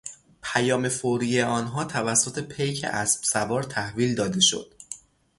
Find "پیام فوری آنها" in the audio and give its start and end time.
0.43-1.85